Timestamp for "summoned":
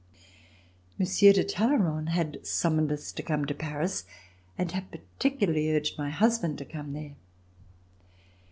2.43-2.91